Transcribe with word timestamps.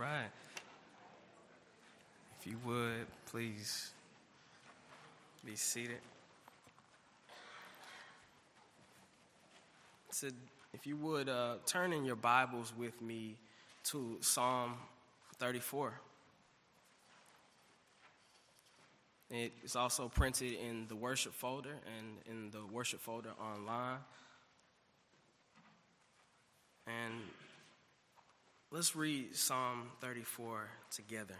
right. 0.00 0.30
If 2.40 2.46
you 2.46 2.56
would, 2.64 3.06
please 3.26 3.90
be 5.44 5.56
seated. 5.56 5.98
So, 10.10 10.28
if 10.72 10.86
you 10.86 10.96
would 10.96 11.28
uh, 11.28 11.56
turn 11.66 11.92
in 11.92 12.06
your 12.06 12.16
Bibles 12.16 12.72
with 12.78 13.02
me 13.02 13.36
to 13.84 14.16
Psalm 14.20 14.72
34. 15.38 15.92
It 19.30 19.52
is 19.62 19.76
also 19.76 20.08
printed 20.08 20.54
in 20.54 20.86
the 20.88 20.96
worship 20.96 21.34
folder 21.34 21.76
and 21.98 22.16
in 22.26 22.50
the 22.50 22.64
worship 22.72 23.00
folder 23.00 23.30
online. 23.38 23.98
And 26.86 27.14
let's 28.70 28.94
read 28.94 29.34
Psalm 29.34 29.90
34 30.00 30.68
together. 30.90 31.34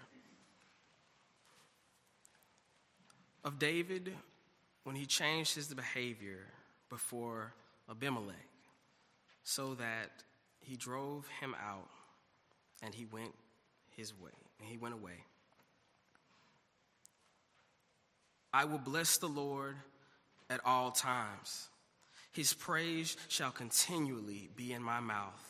Of 3.45 3.59
David 3.59 4.13
when 4.85 4.97
he 4.97 5.07
changed 5.07 5.55
his 5.55 5.73
behavior 5.73 6.47
before 6.89 7.55
Abimelech 7.89 8.37
so 9.45 9.75
that 9.75 10.11
he 10.61 10.77
drove 10.77 11.27
him 11.41 11.55
out 11.55 11.89
and 12.83 12.95
he 12.95 13.07
went 13.07 13.33
his 13.97 14.13
way 14.19 14.31
and 14.59 14.69
he 14.69 14.77
went 14.77 14.95
away. 14.95 15.25
I 18.53 18.65
will 18.65 18.79
bless 18.79 19.19
the 19.19 19.29
Lord 19.29 19.77
at 20.51 20.61
all 20.65 20.91
times. 20.91 21.69
His 22.33 22.53
praise 22.53 23.17
shall 23.29 23.53
continually 23.53 24.51
be 24.57 24.73
in 24.73 24.83
my 24.83 25.01
mouth. 25.01 25.50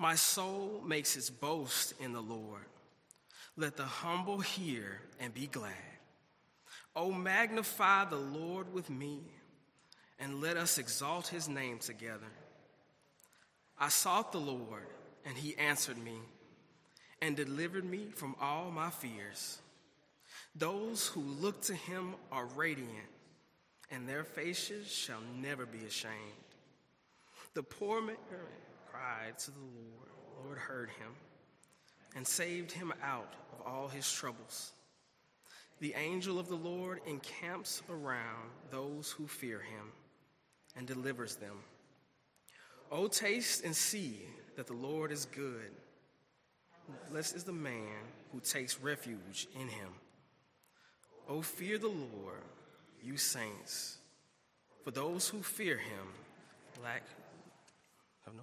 My 0.00 0.14
soul 0.14 0.82
makes 0.82 1.14
its 1.14 1.28
boast 1.28 1.92
in 2.00 2.14
the 2.14 2.22
Lord. 2.22 2.64
Let 3.54 3.76
the 3.76 3.84
humble 3.84 4.40
hear 4.40 5.02
and 5.20 5.34
be 5.34 5.46
glad. 5.46 5.74
Oh, 6.96 7.12
magnify 7.12 8.06
the 8.06 8.16
Lord 8.16 8.72
with 8.72 8.88
me, 8.88 9.20
and 10.18 10.40
let 10.40 10.56
us 10.56 10.78
exalt 10.78 11.26
his 11.26 11.50
name 11.50 11.78
together. 11.80 12.32
I 13.78 13.90
sought 13.90 14.32
the 14.32 14.38
Lord, 14.38 14.86
and 15.26 15.36
he 15.36 15.54
answered 15.58 15.98
me 15.98 16.16
and 17.20 17.36
delivered 17.36 17.84
me 17.84 18.06
from 18.14 18.34
all 18.40 18.70
my 18.70 18.88
fears. 18.88 19.58
Those 20.54 21.08
who 21.08 21.20
look 21.20 21.60
to 21.64 21.74
him 21.74 22.14
are 22.32 22.46
radiant, 22.46 23.10
and 23.90 24.08
their 24.08 24.24
faces 24.24 24.90
shall 24.90 25.20
never 25.42 25.66
be 25.66 25.84
ashamed. 25.84 26.14
The 27.52 27.62
poor 27.62 28.00
man 28.00 28.16
cried 29.00 29.38
to 29.38 29.50
the 29.50 29.58
Lord. 29.58 30.08
The 30.36 30.46
Lord 30.46 30.58
heard 30.58 30.90
him 30.90 31.12
and 32.16 32.26
saved 32.26 32.72
him 32.72 32.92
out 33.02 33.34
of 33.52 33.66
all 33.66 33.88
his 33.88 34.10
troubles. 34.10 34.72
The 35.80 35.94
angel 35.94 36.38
of 36.38 36.48
the 36.48 36.56
Lord 36.56 37.00
encamps 37.06 37.82
around 37.88 38.50
those 38.70 39.10
who 39.10 39.26
fear 39.26 39.60
him 39.60 39.92
and 40.76 40.86
delivers 40.86 41.36
them. 41.36 41.56
O 42.90 43.06
taste 43.06 43.64
and 43.64 43.74
see 43.74 44.20
that 44.56 44.66
the 44.66 44.74
Lord 44.74 45.12
is 45.12 45.24
good. 45.26 45.70
Blessed 47.10 47.36
is 47.36 47.44
the 47.44 47.52
man 47.52 48.04
who 48.32 48.40
takes 48.40 48.80
refuge 48.80 49.46
in 49.54 49.68
him. 49.68 49.88
O 51.28 51.40
fear 51.40 51.78
the 51.78 51.88
Lord, 51.88 52.42
you 53.02 53.16
saints, 53.16 53.98
for 54.84 54.90
those 54.90 55.28
who 55.28 55.42
fear 55.42 55.78
him 55.78 56.82
lack 56.82 57.02
have 58.26 58.34
no 58.34 58.42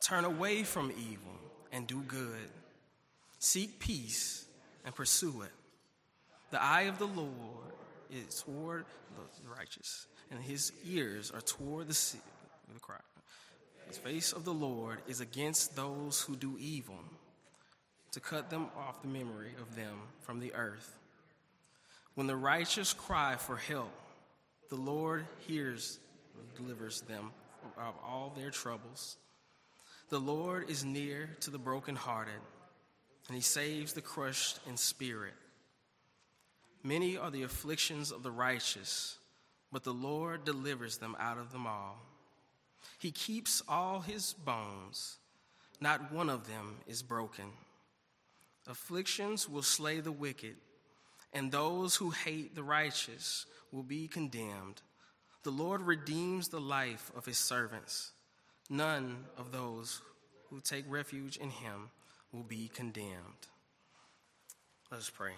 Turn 0.00 0.24
away 0.24 0.62
from 0.62 0.90
evil 0.90 1.38
and 1.72 1.86
do 1.86 2.02
good. 2.02 2.50
Seek 3.38 3.78
peace 3.78 4.46
and 4.84 4.94
pursue 4.94 5.42
it. 5.42 5.52
The 6.50 6.62
eye 6.62 6.82
of 6.82 6.98
the 6.98 7.06
Lord 7.06 7.28
is 8.10 8.42
toward 8.42 8.84
the 9.16 9.48
righteous, 9.48 10.06
and 10.30 10.40
his 10.40 10.72
ears 10.84 11.30
are 11.30 11.40
toward 11.40 11.88
the, 11.88 12.16
cry. 12.80 12.96
The 13.88 13.94
face 13.94 14.32
of 14.32 14.44
the 14.44 14.52
Lord 14.52 14.98
is 15.06 15.20
against 15.20 15.76
those 15.76 16.20
who 16.20 16.34
do 16.34 16.56
evil, 16.58 16.98
to 18.12 18.20
cut 18.20 18.50
them 18.50 18.66
off 18.76 19.02
the 19.02 19.08
memory 19.08 19.52
of 19.60 19.76
them 19.76 19.96
from 20.20 20.40
the 20.40 20.52
earth. 20.54 20.98
When 22.14 22.26
the 22.26 22.36
righteous 22.36 22.92
cry 22.92 23.36
for 23.36 23.56
help, 23.56 23.92
the 24.68 24.76
Lord 24.76 25.26
hears 25.46 25.98
and 26.38 26.54
delivers 26.54 27.00
them 27.02 27.30
of 27.76 27.94
all 28.04 28.32
their 28.36 28.50
troubles. 28.50 29.16
The 30.10 30.18
Lord 30.18 30.68
is 30.68 30.84
near 30.84 31.30
to 31.40 31.50
the 31.50 31.58
brokenhearted, 31.58 32.40
and 33.28 33.36
he 33.36 33.40
saves 33.42 33.92
the 33.92 34.00
crushed 34.00 34.58
in 34.68 34.76
spirit. 34.76 35.34
Many 36.82 37.16
are 37.16 37.30
the 37.30 37.44
afflictions 37.44 38.10
of 38.10 38.24
the 38.24 38.30
righteous, 38.32 39.18
but 39.70 39.84
the 39.84 39.94
Lord 39.94 40.44
delivers 40.44 40.96
them 40.96 41.16
out 41.20 41.38
of 41.38 41.52
them 41.52 41.64
all. 41.64 42.02
He 42.98 43.12
keeps 43.12 43.62
all 43.68 44.00
his 44.00 44.32
bones, 44.32 45.18
not 45.80 46.12
one 46.12 46.28
of 46.28 46.48
them 46.48 46.78
is 46.88 47.04
broken. 47.04 47.46
Afflictions 48.66 49.48
will 49.48 49.62
slay 49.62 50.00
the 50.00 50.10
wicked, 50.10 50.56
and 51.32 51.52
those 51.52 51.94
who 51.94 52.10
hate 52.10 52.56
the 52.56 52.64
righteous 52.64 53.46
will 53.70 53.84
be 53.84 54.08
condemned. 54.08 54.82
The 55.44 55.52
Lord 55.52 55.82
redeems 55.82 56.48
the 56.48 56.60
life 56.60 57.12
of 57.16 57.26
his 57.26 57.38
servants. 57.38 58.10
None 58.72 59.24
of 59.36 59.50
those 59.50 60.00
who 60.48 60.60
take 60.60 60.84
refuge 60.88 61.36
in 61.36 61.50
him 61.50 61.90
will 62.32 62.44
be 62.44 62.70
condemned. 62.72 63.48
Let 64.92 65.00
us 65.00 65.10
pray. 65.10 65.32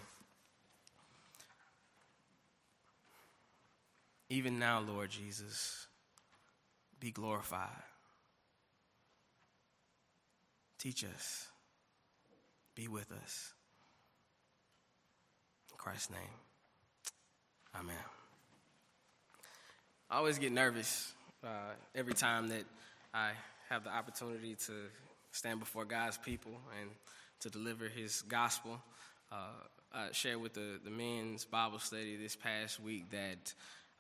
Even 4.29 4.59
now, 4.59 4.81
Lord 4.81 5.11
Jesus, 5.11 5.87
be 7.01 7.11
glorified. 7.11 7.69
Teach 10.79 11.05
us. 11.05 11.49
Be 12.75 12.89
with 12.89 13.11
us. 13.13 13.53
In 15.71 15.79
Christ's 15.79 16.11
name, 16.11 16.21
amen. 17.79 17.97
I 20.11 20.17
always 20.17 20.39
get 20.39 20.53
nervous 20.53 21.13
uh, 21.45 21.75
every 21.95 22.15
time 22.15 22.49
that 22.49 22.65
I 23.15 23.33
have 23.69 23.85
the 23.85 23.91
opportunity 23.91 24.55
to 24.55 24.73
stand 25.33 25.61
before 25.61 25.85
God's 25.85 26.17
people 26.17 26.53
and 26.81 26.89
to 27.41 27.51
deliver 27.51 27.87
His 27.87 28.23
gospel. 28.23 28.81
Uh, 29.31 29.67
I 29.93 30.09
shared 30.13 30.41
with 30.41 30.55
the, 30.55 30.81
the 30.83 30.91
men's 30.91 31.45
Bible 31.45 31.79
study 31.79 32.17
this 32.17 32.35
past 32.35 32.81
week 32.81 33.11
that 33.11 33.53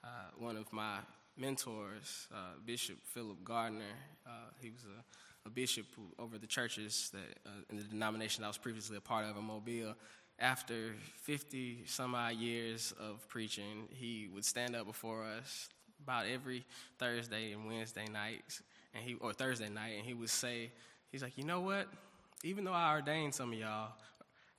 uh, 0.02 0.08
one 0.38 0.56
of 0.56 0.72
my 0.72 0.96
mentors, 1.36 2.26
uh, 2.34 2.54
Bishop 2.64 2.96
Philip 3.04 3.44
Gardner, 3.44 3.84
uh, 4.26 4.48
he 4.62 4.70
was 4.70 4.84
a, 4.84 5.48
a, 5.48 5.50
bishop 5.50 5.84
over 6.19 6.38
the 6.38 6.46
churches 6.46 7.10
that 7.12 7.38
uh, 7.46 7.50
in 7.69 7.76
the 7.76 7.84
denomination 7.84 8.44
I 8.44 8.48
was 8.48 8.56
previously 8.56 8.96
a 8.96 9.02
part 9.02 9.26
of 9.26 9.37
in 9.37 9.44
Mobile. 9.44 9.94
After 10.38 10.94
50 11.22 11.82
some 11.84 12.14
odd 12.14 12.37
years 12.37 12.94
of 12.98 13.28
preaching, 13.28 13.88
he 13.90 14.28
would 14.32 14.46
stand 14.46 14.75
up 14.75 14.87
before 14.87 15.25
us 15.25 15.69
about 16.02 16.26
every 16.26 16.64
Thursday 16.98 17.52
and 17.52 17.66
Wednesday 17.66 18.06
nights, 18.10 18.62
and 18.94 19.04
he 19.04 19.14
or 19.14 19.32
Thursday 19.32 19.68
night, 19.68 19.94
and 19.96 20.06
he 20.06 20.14
would 20.14 20.30
say, 20.30 20.70
he's 21.10 21.22
like, 21.22 21.36
you 21.36 21.44
know 21.44 21.60
what? 21.60 21.88
Even 22.44 22.64
though 22.64 22.72
I 22.72 22.92
ordained 22.92 23.34
some 23.34 23.52
of 23.52 23.58
y'all, 23.58 23.92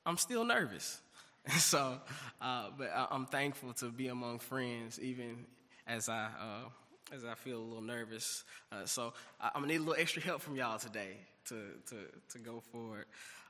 I'm 0.06 0.18
still 0.18 0.44
nervous. 0.44 1.02
so, 1.58 2.00
uh, 2.42 2.70
but 2.78 2.92
I'm 3.12 3.26
thankful 3.26 3.74
to 3.74 3.90
be 3.90 4.08
among 4.08 4.40
friends, 4.40 5.00
even 5.02 5.46
as 5.86 6.08
I 6.08 6.30
uh, 6.40 6.70
as 7.14 7.26
I 7.26 7.36
feel 7.36 7.58
a 7.58 7.64
little 7.64 7.82
nervous. 7.82 8.44
Uh, 8.72 8.86
so 8.86 9.14
I'm 9.42 9.62
gonna 9.62 9.68
need 9.68 9.78
a 9.78 9.80
little 9.80 10.02
extra 10.02 10.22
help 10.22 10.42
from 10.42 10.56
y'all 10.56 10.80
today 10.80 11.18
to 11.46 11.56
to 11.90 11.96
to 12.32 12.40
go 12.40 12.62
forward. 12.72 13.06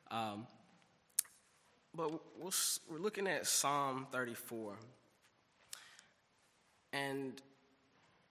Um, 0.10 0.48
but 1.96 2.12
we 2.12 2.50
we're 2.90 2.98
looking 2.98 3.28
at 3.28 3.46
Psalm 3.46 4.08
34, 4.12 4.74
and 6.94 7.40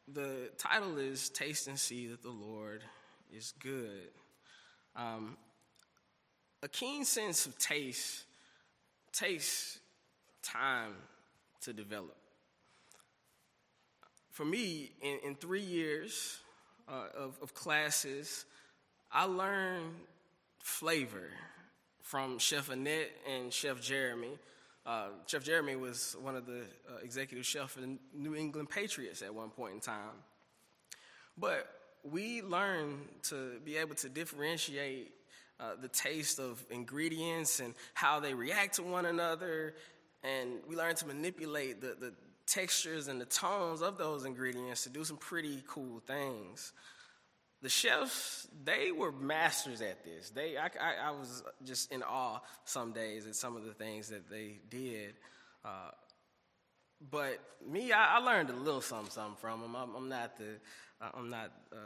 the 0.09 0.51
title 0.59 0.99
is 0.99 1.29
"Taste 1.29 1.69
and 1.69 1.79
See 1.79 2.07
that 2.09 2.23
the 2.23 2.31
Lord 2.31 2.83
is 3.35 3.53
Good." 3.59 4.11
Um, 4.95 5.37
a 6.63 6.69
keen 6.69 7.05
sense 7.05 7.47
of 7.47 7.59
taste 7.59 8.25
takes 9.13 9.79
time 10.43 10.95
to 11.63 11.73
develop. 11.73 12.17
For 14.31 14.45
me, 14.45 14.93
in, 15.03 15.19
in 15.25 15.35
three 15.35 15.61
years 15.61 16.39
uh, 16.89 17.07
of, 17.17 17.39
of 17.43 17.55
classes, 17.55 18.45
I 19.11 19.25
learned 19.25 19.95
flavor 20.59 21.29
from 22.01 22.39
Chef 22.39 22.71
Annette 22.71 23.11
and 23.31 23.53
Chef 23.53 23.81
Jeremy. 23.81 24.39
Uh, 24.85 25.09
Chef 25.27 25.45
Jeremy 25.45 25.77
was 25.77 26.17
one 26.21 26.35
of 26.35 26.47
the 26.47 26.63
uh, 26.89 26.99
executive 27.03 27.47
chefs 27.47 27.75
for 27.75 27.81
the 27.81 27.99
New 28.15 28.35
England 28.35 28.69
Patriots 28.69 29.23
at 29.23 29.33
one 29.33 29.51
point 29.51 29.75
in 29.75 29.81
time. 29.81 30.17
But 31.39 31.69
we 32.03 32.43
learned 32.43 33.07
to 33.25 33.61
be 33.65 33.77
able 33.77 33.95
to 33.97 34.09
differentiate 34.09 35.13
uh, 35.61 35.75
the 35.81 35.89
taste 35.89 36.41
of 36.41 36.65
ingredients 36.71 37.61
and 37.61 37.75
how 37.95 38.19
they 38.19 38.35
react 38.35 38.75
to 38.77 38.83
one 38.83 39.07
another. 39.07 39.75
And 40.25 40.61
we 40.69 40.75
learned 40.75 40.97
to 40.99 41.07
manipulate 41.07 41.81
the, 41.81 41.97
the 41.99 42.13
textures 42.47 43.07
and 43.07 43.21
the 43.21 43.27
tones 43.27 43.83
of 43.83 43.99
those 43.99 44.25
ingredients 44.25 44.83
to 44.83 44.91
do 44.91 45.05
some 45.05 45.17
pretty 45.17 45.63
cool 45.69 46.01
things. 46.01 46.73
The 47.63 47.69
chefs, 47.69 48.49
they 48.65 48.91
were 48.91 49.13
masters 49.13 49.81
at 49.81 50.05
this. 50.05 50.31
They, 50.31 50.57
I, 50.57 50.67
I, 50.67 51.09
I 51.09 51.11
was 51.13 51.45
just 51.65 51.93
in 51.93 52.03
awe 52.03 52.41
some 52.65 52.93
days 52.93 53.27
at 53.27 53.37
some 53.37 53.57
of 53.57 53.65
the 53.65 53.73
things 53.73 54.09
that 54.09 54.29
they 54.29 54.59
did. 54.69 55.15
Uh, 55.65 55.93
but 57.11 57.39
me, 57.67 57.93
I, 57.93 58.17
I, 58.17 58.19
learned 58.19 58.51
a 58.51 58.55
little 58.55 58.81
something, 58.81 59.11
something 59.11 59.37
from 59.41 59.61
them. 59.61 59.77
I'm, 59.77 59.95
I'm 59.95 60.09
not 60.09 60.37
the, 60.39 60.59
I'm 61.15 61.31
not 61.31 61.53
uh, 61.73 61.77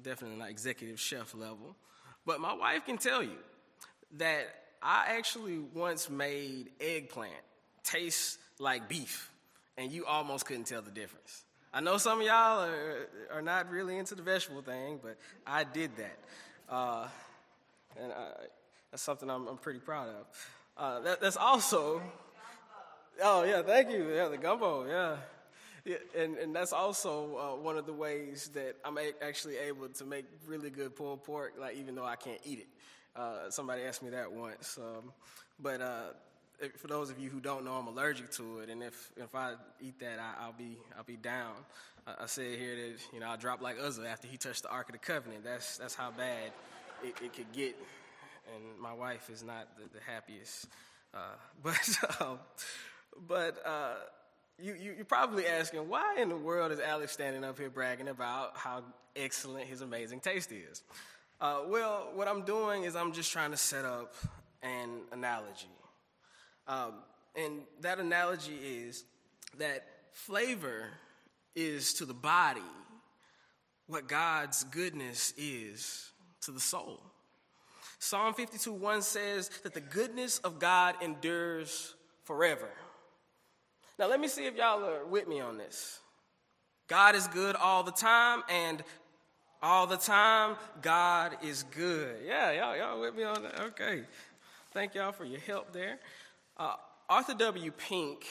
definitely 0.00 0.38
not 0.38 0.50
executive 0.50 1.00
chef 1.00 1.34
level. 1.34 1.76
But 2.24 2.40
my 2.40 2.54
wife 2.54 2.86
can 2.86 2.98
tell 2.98 3.22
you 3.22 3.38
that 4.18 4.46
I 4.82 5.16
actually 5.16 5.58
once 5.58 6.08
made 6.08 6.70
eggplant 6.80 7.32
taste 7.82 8.38
like 8.58 8.88
beef, 8.88 9.30
and 9.76 9.90
you 9.90 10.06
almost 10.06 10.46
couldn't 10.46 10.64
tell 10.64 10.82
the 10.82 10.90
difference. 10.90 11.44
I 11.78 11.80
know 11.80 11.96
some 11.96 12.20
of 12.20 12.26
y'all 12.26 12.64
are, 12.64 13.06
are 13.34 13.40
not 13.40 13.70
really 13.70 13.98
into 13.98 14.16
the 14.16 14.22
vegetable 14.22 14.62
thing, 14.62 14.98
but 15.00 15.16
I 15.46 15.62
did 15.62 15.92
that. 15.94 16.18
Uh, 16.68 17.06
and 18.02 18.10
I, 18.10 18.30
that's 18.90 19.00
something 19.04 19.30
I'm, 19.30 19.46
I'm, 19.46 19.58
pretty 19.58 19.78
proud 19.78 20.08
of. 20.08 20.26
Uh, 20.76 21.00
that, 21.02 21.20
that's 21.20 21.36
also, 21.36 22.02
oh, 23.22 23.44
yeah, 23.44 23.62
thank 23.62 23.92
you. 23.92 24.12
Yeah, 24.12 24.26
the 24.26 24.38
gumbo, 24.38 24.88
yeah. 24.88 25.18
yeah 25.84 26.20
and, 26.20 26.36
and 26.38 26.52
that's 26.52 26.72
also 26.72 27.36
uh, 27.36 27.62
one 27.62 27.78
of 27.78 27.86
the 27.86 27.92
ways 27.92 28.50
that 28.54 28.74
I'm 28.84 28.98
a- 28.98 29.14
actually 29.22 29.58
able 29.58 29.88
to 29.88 30.04
make 30.04 30.24
really 30.48 30.70
good 30.70 30.96
pulled 30.96 31.22
pork, 31.22 31.54
like 31.60 31.76
even 31.76 31.94
though 31.94 32.04
I 32.04 32.16
can't 32.16 32.40
eat 32.44 32.58
it. 32.58 32.68
Uh, 33.14 33.50
somebody 33.50 33.82
asked 33.82 34.02
me 34.02 34.10
that 34.10 34.32
once. 34.32 34.80
Um, 34.82 35.12
but 35.60 35.80
uh, 35.80 36.06
for 36.76 36.88
those 36.88 37.10
of 37.10 37.18
you 37.18 37.30
who 37.30 37.40
don't 37.40 37.64
know, 37.64 37.74
I'm 37.74 37.86
allergic 37.86 38.30
to 38.32 38.60
it, 38.60 38.70
and 38.70 38.82
if 38.82 39.12
if 39.16 39.34
I 39.34 39.54
eat 39.80 39.98
that, 40.00 40.18
I, 40.18 40.46
will 40.46 40.54
be 40.54 40.76
I'll 40.96 41.04
be 41.04 41.16
down. 41.16 41.54
I, 42.06 42.24
I, 42.24 42.26
said 42.26 42.58
here 42.58 42.74
that 42.74 42.96
you 43.12 43.20
know 43.20 43.28
I 43.28 43.36
dropped 43.36 43.62
like 43.62 43.76
Uzzah 43.80 44.08
after 44.08 44.26
he 44.26 44.36
touched 44.36 44.62
the 44.62 44.70
Ark 44.70 44.88
of 44.88 44.92
the 44.92 44.98
Covenant. 44.98 45.44
That's 45.44 45.78
that's 45.78 45.94
how 45.94 46.10
bad 46.10 46.52
it, 47.04 47.14
it 47.22 47.32
could 47.32 47.50
get, 47.52 47.76
and 48.54 48.80
my 48.80 48.92
wife 48.92 49.30
is 49.30 49.42
not 49.42 49.68
the, 49.76 49.84
the 49.98 50.04
happiest. 50.04 50.66
Uh, 51.14 51.18
but 51.62 51.98
um, 52.20 52.38
but 53.26 53.64
uh, 53.64 53.94
you, 54.58 54.74
you 54.74 54.92
you're 54.96 55.04
probably 55.04 55.46
asking 55.46 55.88
why 55.88 56.16
in 56.20 56.28
the 56.28 56.36
world 56.36 56.72
is 56.72 56.80
Alex 56.80 57.12
standing 57.12 57.44
up 57.44 57.58
here 57.58 57.70
bragging 57.70 58.08
about 58.08 58.56
how 58.56 58.82
excellent 59.14 59.66
his 59.66 59.80
amazing 59.80 60.20
taste 60.20 60.50
is? 60.50 60.82
Uh, 61.40 61.60
well, 61.68 62.10
what 62.14 62.26
I'm 62.26 62.42
doing 62.42 62.82
is 62.82 62.96
I'm 62.96 63.12
just 63.12 63.30
trying 63.30 63.52
to 63.52 63.56
set 63.56 63.84
up 63.84 64.14
an 64.60 65.02
analogy 65.12 65.68
um, 66.68 66.92
and 67.34 67.60
that 67.80 67.98
analogy 67.98 68.54
is 68.54 69.04
that 69.58 69.84
flavor 70.12 70.84
is 71.56 71.94
to 71.94 72.04
the 72.04 72.14
body 72.14 72.60
what 73.86 74.06
God's 74.06 74.64
goodness 74.64 75.32
is 75.36 76.10
to 76.42 76.52
the 76.52 76.60
soul. 76.60 77.00
Psalm 77.98 78.34
52 78.34 78.72
1 78.72 79.02
says 79.02 79.48
that 79.62 79.74
the 79.74 79.80
goodness 79.80 80.38
of 80.38 80.58
God 80.58 80.94
endures 81.02 81.94
forever. 82.24 82.68
Now, 83.98 84.06
let 84.08 84.20
me 84.20 84.28
see 84.28 84.46
if 84.46 84.54
y'all 84.54 84.84
are 84.84 85.04
with 85.04 85.26
me 85.26 85.40
on 85.40 85.58
this. 85.58 85.98
God 86.86 87.16
is 87.16 87.26
good 87.26 87.56
all 87.56 87.82
the 87.82 87.92
time, 87.92 88.42
and 88.48 88.82
all 89.60 89.86
the 89.86 89.96
time, 89.96 90.56
God 90.80 91.36
is 91.42 91.64
good. 91.64 92.16
Yeah, 92.24 92.52
y'all, 92.52 92.76
y'all 92.76 93.00
with 93.00 93.16
me 93.16 93.24
on 93.24 93.42
that? 93.42 93.60
Okay. 93.60 94.04
Thank 94.72 94.94
y'all 94.94 95.12
for 95.12 95.24
your 95.24 95.40
help 95.40 95.72
there. 95.72 95.98
Uh, 96.58 96.74
Arthur 97.08 97.34
W. 97.34 97.70
Pink 97.70 98.26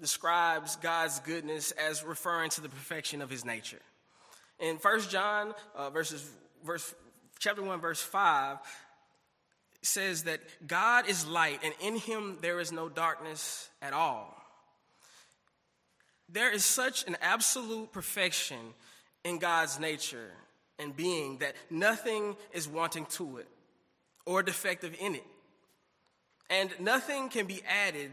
describes 0.00 0.76
God's 0.76 1.20
goodness 1.20 1.70
as 1.72 2.02
referring 2.02 2.50
to 2.50 2.60
the 2.60 2.68
perfection 2.68 3.22
of 3.22 3.30
his 3.30 3.44
nature. 3.44 3.80
In 4.58 4.76
1 4.76 5.00
John, 5.02 5.54
uh, 5.76 5.90
verses, 5.90 6.28
verse, 6.64 6.94
chapter 7.38 7.62
1, 7.62 7.80
verse 7.80 8.02
5, 8.02 8.58
says 9.82 10.24
that 10.24 10.40
God 10.66 11.08
is 11.08 11.26
light, 11.26 11.60
and 11.62 11.72
in 11.80 11.96
him 11.96 12.38
there 12.40 12.60
is 12.60 12.72
no 12.72 12.88
darkness 12.88 13.70
at 13.80 13.92
all. 13.92 14.36
There 16.28 16.52
is 16.52 16.64
such 16.64 17.06
an 17.06 17.16
absolute 17.22 17.92
perfection 17.92 18.74
in 19.24 19.38
God's 19.38 19.78
nature 19.78 20.30
and 20.78 20.96
being 20.96 21.38
that 21.38 21.54
nothing 21.70 22.36
is 22.52 22.68
wanting 22.68 23.06
to 23.06 23.38
it 23.38 23.48
or 24.26 24.42
defective 24.42 24.96
in 25.00 25.14
it 25.14 25.26
and 26.50 26.70
nothing 26.80 27.28
can 27.28 27.46
be 27.46 27.62
added 27.66 28.10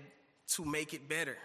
to 0.50 0.63
make 0.63 0.94
it 0.94 1.10
better. 1.10 1.38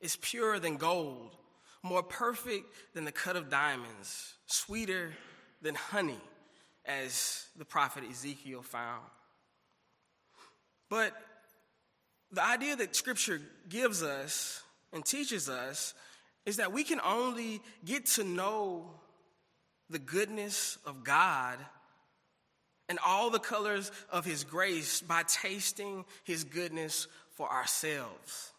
It's 0.00 0.16
purer 0.16 0.58
than 0.58 0.78
gold, 0.78 1.36
more 1.82 2.02
perfect 2.02 2.64
than 2.94 3.04
the 3.04 3.12
cut 3.12 3.36
of 3.36 3.50
diamonds, 3.50 4.34
sweeter 4.46 5.12
than 5.60 5.76
honey, 5.76 6.20
as 6.84 7.46
the 7.56 7.64
prophet 7.64 8.02
Ezekiel 8.10 8.62
found. 8.62 9.04
But 10.88 11.12
the 12.32 12.42
idea 12.42 12.74
that 12.76 12.96
Scripture 12.96 13.40
gives 13.68 14.02
us 14.02 14.62
and 14.92 15.04
teaches 15.04 15.48
us 15.48 15.94
is 16.44 16.56
that 16.56 16.72
we 16.72 16.82
can 16.82 17.00
only 17.04 17.60
get 17.84 18.06
to 18.06 18.24
know 18.24 18.90
the 19.88 19.98
goodness 19.98 20.78
of 20.86 21.04
God 21.04 21.58
and 22.88 22.98
all 23.06 23.30
the 23.30 23.38
colors 23.38 23.90
of 24.10 24.24
his 24.24 24.44
grace 24.44 25.00
by 25.00 25.22
tasting 25.26 26.04
his 26.24 26.44
goodness 26.44 27.06
for 27.30 27.50
ourselves. 27.50 28.52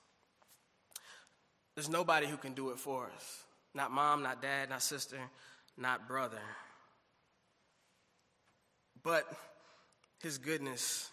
There's 1.75 1.89
nobody 1.89 2.27
who 2.27 2.37
can 2.37 2.53
do 2.53 2.71
it 2.71 2.79
for 2.79 3.09
us. 3.15 3.43
Not 3.73 3.91
mom, 3.91 4.23
not 4.23 4.41
dad, 4.41 4.69
not 4.69 4.81
sister, 4.81 5.17
not 5.77 6.07
brother. 6.07 6.41
But 9.01 9.25
his 10.21 10.37
goodness 10.37 11.09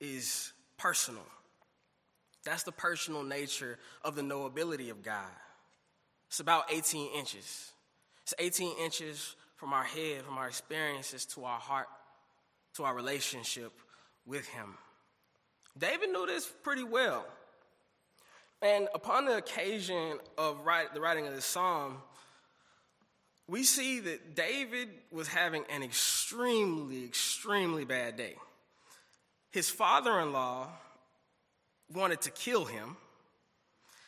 is 0.00 0.52
personal. 0.76 1.24
That's 2.44 2.64
the 2.64 2.72
personal 2.72 3.22
nature 3.22 3.78
of 4.04 4.14
the 4.14 4.22
knowability 4.22 4.90
of 4.90 5.02
God. 5.02 5.24
It's 6.28 6.40
about 6.40 6.64
18 6.70 7.10
inches. 7.16 7.72
It's 8.22 8.34
18 8.38 8.76
inches 8.78 9.36
from 9.56 9.72
our 9.72 9.84
head, 9.84 10.22
from 10.22 10.36
our 10.36 10.48
experiences 10.48 11.24
to 11.26 11.44
our 11.44 11.58
heart 11.58 11.88
to 12.76 12.84
our 12.84 12.94
relationship 12.94 13.72
with 14.26 14.46
Him. 14.48 14.74
David 15.78 16.10
knew 16.10 16.26
this 16.26 16.50
pretty 16.62 16.84
well. 16.84 17.26
And 18.62 18.88
upon 18.94 19.26
the 19.26 19.36
occasion 19.36 20.18
of 20.38 20.64
write, 20.64 20.94
the 20.94 21.00
writing 21.00 21.26
of 21.26 21.34
this 21.34 21.44
psalm, 21.44 21.98
we 23.48 23.62
see 23.62 24.00
that 24.00 24.34
David 24.34 24.88
was 25.12 25.28
having 25.28 25.64
an 25.70 25.82
extremely, 25.82 27.04
extremely 27.04 27.84
bad 27.84 28.16
day. 28.16 28.34
His 29.50 29.70
father 29.70 30.20
in 30.20 30.32
law 30.32 30.68
wanted 31.94 32.22
to 32.22 32.30
kill 32.30 32.64
him. 32.64 32.96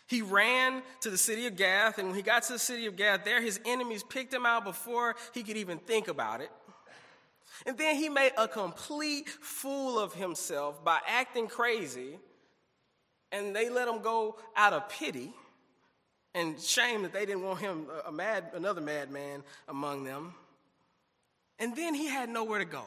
He 0.08 0.22
ran 0.22 0.82
to 1.02 1.10
the 1.10 1.18
city 1.18 1.46
of 1.46 1.56
Gath, 1.56 1.98
and 1.98 2.08
when 2.08 2.16
he 2.16 2.22
got 2.22 2.42
to 2.44 2.54
the 2.54 2.58
city 2.58 2.86
of 2.86 2.96
Gath, 2.96 3.24
there 3.24 3.42
his 3.42 3.60
enemies 3.66 4.02
picked 4.02 4.32
him 4.32 4.46
out 4.46 4.64
before 4.64 5.14
he 5.34 5.42
could 5.42 5.58
even 5.58 5.78
think 5.78 6.08
about 6.08 6.40
it. 6.40 6.50
And 7.66 7.76
then 7.76 7.96
he 7.96 8.08
made 8.08 8.32
a 8.38 8.46
complete 8.48 9.28
fool 9.28 9.98
of 9.98 10.14
himself 10.14 10.84
by 10.84 11.00
acting 11.06 11.48
crazy, 11.48 12.18
and 13.32 13.54
they 13.54 13.68
let 13.68 13.88
him 13.88 14.00
go 14.00 14.36
out 14.56 14.72
of 14.72 14.88
pity 14.88 15.32
and 16.34 16.60
shame 16.60 17.02
that 17.02 17.12
they 17.12 17.26
didn't 17.26 17.42
want 17.42 17.60
him, 17.60 17.86
a 18.06 18.12
mad, 18.12 18.50
another 18.54 18.80
madman 18.80 19.42
among 19.66 20.04
them. 20.04 20.34
And 21.58 21.74
then 21.74 21.94
he 21.94 22.06
had 22.06 22.28
nowhere 22.28 22.60
to 22.60 22.64
go. 22.64 22.84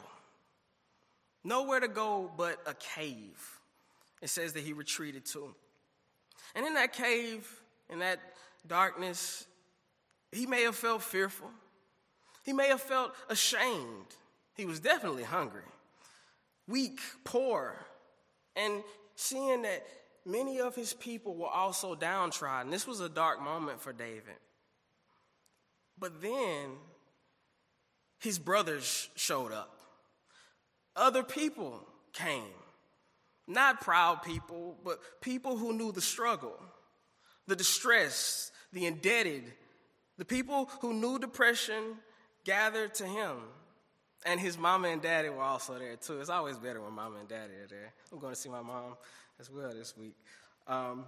Nowhere 1.44 1.80
to 1.80 1.88
go 1.88 2.30
but 2.36 2.58
a 2.66 2.74
cave. 2.74 3.60
It 4.22 4.30
says 4.30 4.52
that 4.54 4.62
he 4.62 4.72
retreated 4.72 5.26
to. 5.26 5.54
And 6.54 6.66
in 6.66 6.74
that 6.74 6.92
cave, 6.92 7.48
in 7.90 7.98
that 7.98 8.20
darkness, 8.66 9.46
he 10.30 10.46
may 10.46 10.62
have 10.62 10.76
felt 10.76 11.02
fearful. 11.02 11.50
He 12.44 12.52
may 12.52 12.68
have 12.68 12.80
felt 12.80 13.14
ashamed. 13.28 14.16
He 14.54 14.64
was 14.66 14.80
definitely 14.80 15.22
hungry, 15.22 15.62
weak, 16.68 17.00
poor, 17.24 17.74
and 18.54 18.82
seeing 19.14 19.62
that 19.62 19.86
many 20.26 20.60
of 20.60 20.74
his 20.74 20.92
people 20.92 21.34
were 21.34 21.48
also 21.48 21.94
downtrodden. 21.94 22.70
This 22.70 22.86
was 22.86 23.00
a 23.00 23.08
dark 23.08 23.40
moment 23.40 23.80
for 23.80 23.92
David. 23.92 24.36
But 25.98 26.20
then 26.20 26.70
his 28.18 28.38
brothers 28.38 29.08
showed 29.14 29.52
up. 29.52 29.78
Other 30.94 31.22
people 31.22 31.86
came. 32.12 32.44
Not 33.48 33.80
proud 33.80 34.22
people, 34.22 34.76
but 34.84 35.00
people 35.20 35.56
who 35.56 35.72
knew 35.72 35.90
the 35.90 36.00
struggle, 36.00 36.58
the 37.48 37.56
distress, 37.56 38.52
the 38.72 38.86
indebted, 38.86 39.52
the 40.18 40.24
people 40.24 40.70
who 40.80 40.94
knew 40.94 41.18
depression 41.18 41.96
gathered 42.44 42.94
to 42.94 43.06
him. 43.06 43.36
And 44.24 44.38
his 44.38 44.56
mama 44.56 44.88
and 44.88 45.02
daddy 45.02 45.28
were 45.28 45.42
also 45.42 45.78
there 45.78 45.96
too. 45.96 46.20
It's 46.20 46.30
always 46.30 46.56
better 46.56 46.80
when 46.80 46.92
mama 46.92 47.18
and 47.18 47.28
daddy 47.28 47.54
are 47.54 47.66
there. 47.68 47.92
I'm 48.12 48.18
going 48.18 48.34
to 48.34 48.40
see 48.40 48.48
my 48.48 48.62
mom 48.62 48.96
as 49.40 49.50
well 49.50 49.70
this 49.72 49.96
week. 49.96 50.14
Um, 50.68 51.04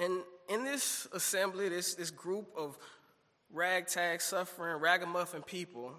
and 0.00 0.22
in 0.48 0.64
this 0.64 1.06
assembly, 1.12 1.68
this, 1.68 1.94
this 1.94 2.10
group 2.10 2.48
of 2.56 2.76
ragtag, 3.52 4.20
suffering, 4.20 4.80
ragamuffin 4.80 5.42
people, 5.42 5.92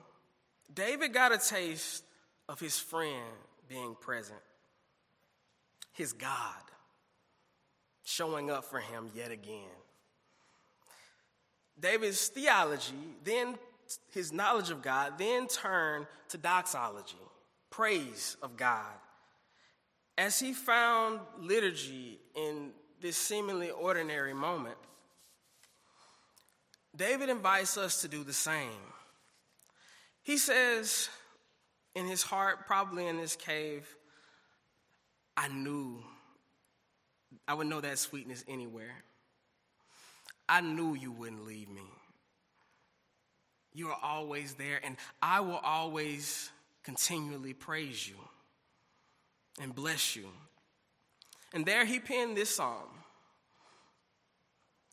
David 0.73 1.13
got 1.13 1.31
a 1.31 1.37
taste 1.37 2.03
of 2.49 2.59
his 2.59 2.77
friend 2.77 3.23
being 3.69 3.95
present, 3.99 4.39
his 5.93 6.13
God 6.13 6.55
showing 8.03 8.49
up 8.49 8.65
for 8.65 8.79
him 8.79 9.09
yet 9.15 9.31
again. 9.31 9.69
David's 11.79 12.27
theology, 12.27 12.93
then 13.23 13.55
his 14.12 14.31
knowledge 14.31 14.69
of 14.69 14.81
God, 14.81 15.17
then 15.17 15.48
turned 15.48 16.07
to 16.29 16.38
doxology, 16.38 17.17
praise 17.69 18.38
of 18.41 18.57
God. 18.57 18.93
As 20.17 20.39
he 20.39 20.53
found 20.53 21.19
liturgy 21.39 22.19
in 22.36 22.71
this 23.01 23.17
seemingly 23.17 23.71
ordinary 23.71 24.33
moment, 24.33 24.77
David 26.95 27.29
invites 27.29 27.77
us 27.77 28.01
to 28.01 28.07
do 28.07 28.24
the 28.24 28.33
same. 28.33 28.69
He 30.24 30.38
says 30.38 31.10
in 31.95 32.07
his 32.07 32.21
heart, 32.21 32.67
probably 32.67 33.07
in 33.07 33.17
this 33.17 33.36
cave, 33.36 33.88
I 35.36 35.48
knew 35.48 36.03
I 37.48 37.53
would 37.53 37.67
know 37.67 37.81
that 37.81 37.98
sweetness 37.98 38.43
anywhere. 38.48 39.03
I 40.48 40.62
knew 40.62 40.95
you 40.95 41.12
wouldn't 41.12 41.45
leave 41.45 41.69
me. 41.69 41.83
You 43.73 43.89
are 43.89 43.99
always 44.01 44.55
there, 44.55 44.79
and 44.83 44.97
I 45.21 45.39
will 45.39 45.61
always 45.63 46.49
continually 46.83 47.53
praise 47.53 48.07
you 48.07 48.15
and 49.61 49.73
bless 49.73 50.15
you. 50.15 50.25
And 51.53 51.65
there 51.65 51.85
he 51.85 51.99
penned 51.99 52.37
this 52.37 52.55
psalm, 52.55 52.89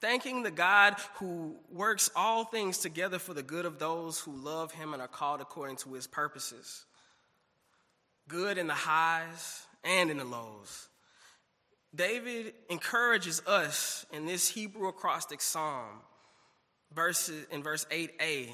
thanking 0.01 0.43
the 0.43 0.51
God 0.51 0.97
who 1.15 1.57
works 1.71 2.11
all 2.15 2.45
things 2.45 2.79
together 2.79 3.19
for 3.19 3.35
the 3.35 3.43
good 3.43 3.65
of 3.65 3.79
those 3.79 4.21
who 4.21 4.33
love 4.33 4.73
him 4.73 4.93
and 4.93 5.03
are 5.03 5.09
called 5.09 5.41
according 5.41 5.77
to 5.79 5.95
his 5.95 6.07
purposes. 6.07 6.85
Good 8.29 8.59
in 8.59 8.67
the 8.67 8.75
highs 8.75 9.67
and 9.85 10.11
in 10.11 10.19
the 10.19 10.25
lows. 10.25 10.89
David 11.95 12.53
encourages 12.69 13.41
us 13.47 14.05
in 14.13 14.27
this 14.27 14.49
Hebrew 14.49 14.89
acrostic 14.89 15.41
psalm, 15.41 16.03
verses, 16.95 17.47
in 17.51 17.63
verse 17.63 17.87
8a. 17.91 18.49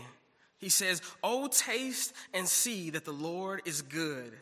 He 0.58 0.68
says, 0.68 1.02
Oh, 1.22 1.48
taste 1.48 2.14
and 2.32 2.48
see 2.48 2.90
that 2.90 3.04
the 3.04 3.12
Lord 3.12 3.62
is 3.64 3.82
good. 3.82 4.32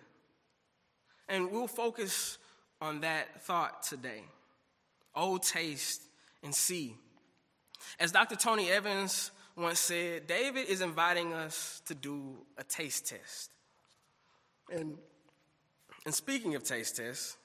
And 1.29 1.51
we'll 1.51 1.67
focus 1.67 2.39
on 2.81 3.01
that 3.01 3.43
thought 3.43 3.83
today. 3.83 4.23
Oh, 5.15 5.39
taste 5.39 6.03
and 6.43 6.55
see. 6.55 6.97
As 7.99 8.13
Dr. 8.13 8.37
Tony 8.37 8.71
Evans 8.71 9.31
once 9.57 9.79
said, 9.79 10.27
David 10.27 10.69
is 10.69 10.81
inviting 10.81 11.33
us 11.33 11.83
to 11.87 11.95
do 11.95 12.37
a 12.59 12.65
taste 12.65 13.09
test. 13.09 13.51
And, 14.73 14.97
and 16.05 16.15
speaking 16.15 16.55
of 16.55 16.65
taste 16.65 16.97
tests, 16.97 17.37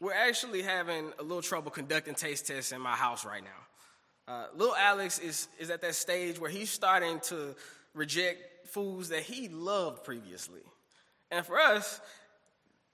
we're 0.00 0.14
actually 0.14 0.62
having 0.62 1.12
a 1.18 1.22
little 1.22 1.42
trouble 1.42 1.70
conducting 1.70 2.14
taste 2.14 2.46
tests 2.46 2.72
in 2.72 2.80
my 2.80 2.96
house 2.96 3.24
right 3.24 3.42
now. 3.42 3.50
Uh, 4.32 4.46
little 4.56 4.74
Alex 4.74 5.18
is, 5.18 5.46
is 5.58 5.68
at 5.68 5.82
that 5.82 5.94
stage 5.94 6.40
where 6.40 6.48
he's 6.48 6.70
starting 6.70 7.20
to 7.20 7.54
reject 7.92 8.66
foods 8.68 9.10
that 9.10 9.20
he 9.20 9.48
loved 9.48 10.04
previously. 10.04 10.62
And 11.30 11.44
for 11.44 11.60
us, 11.60 12.00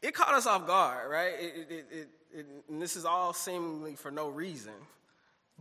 it 0.02 0.14
caught 0.14 0.34
us 0.34 0.46
off 0.46 0.66
guard, 0.66 1.08
right? 1.08 1.34
It, 1.38 1.66
it, 1.70 2.08
it, 2.34 2.46
and 2.68 2.82
this 2.82 2.96
is 2.96 3.04
all 3.04 3.32
seemingly 3.32 3.94
for 3.94 4.10
no 4.10 4.28
reason. 4.28 4.72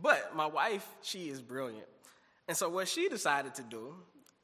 But 0.00 0.34
my 0.34 0.46
wife, 0.46 0.84
she 1.02 1.28
is 1.28 1.40
brilliant. 1.40 1.86
And 2.48 2.56
so 2.56 2.68
what 2.68 2.88
she 2.88 3.08
decided 3.08 3.54
to 3.54 3.62
do 3.62 3.94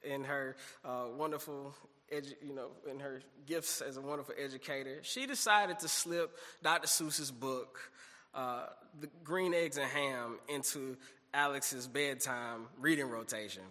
in 0.04 0.22
her 0.24 0.54
uh, 0.84 1.06
wonderful 1.16 1.74
edu- 2.12 2.36
you 2.46 2.54
know, 2.54 2.68
in 2.88 3.00
her 3.00 3.22
gifts 3.44 3.80
as 3.80 3.96
a 3.96 4.00
wonderful 4.00 4.36
educator, 4.40 4.98
she 5.02 5.26
decided 5.26 5.80
to 5.80 5.88
slip 5.88 6.38
Dr. 6.62 6.86
Seuss's 6.86 7.32
book, 7.32 7.90
uh, 8.36 8.66
The 9.00 9.08
Green 9.24 9.52
Eggs 9.52 9.78
and 9.78 9.90
Ham, 9.90 10.38
into 10.48 10.96
Alex's 11.34 11.86
bedtime 11.86 12.66
reading 12.80 13.10
rotation. 13.10 13.62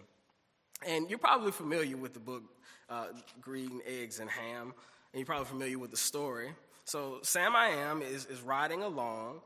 And 0.86 1.08
you're 1.08 1.18
probably 1.18 1.50
familiar 1.50 1.96
with 1.96 2.12
the 2.12 2.20
book, 2.20 2.42
uh, 2.88 3.06
Green 3.40 3.80
Eggs 3.86 4.20
and 4.20 4.28
Ham, 4.30 4.74
and 5.12 5.20
you're 5.20 5.26
probably 5.26 5.46
familiar 5.46 5.78
with 5.78 5.90
the 5.90 5.96
story. 5.96 6.50
So 6.84 7.20
Sam 7.22 7.56
I 7.56 7.68
Am 7.68 8.02
is, 8.02 8.26
is 8.26 8.42
riding 8.42 8.82
along, 8.82 9.40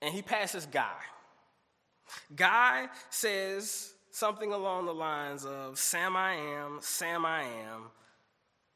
and 0.00 0.12
he 0.12 0.22
passes 0.22 0.66
Guy. 0.66 0.98
Guy 2.34 2.88
says 3.10 3.94
something 4.10 4.52
along 4.52 4.86
the 4.86 4.94
lines 4.94 5.46
of 5.46 5.78
Sam 5.78 6.16
I 6.16 6.34
Am, 6.34 6.78
Sam 6.80 7.24
I 7.24 7.42
Am, 7.42 7.90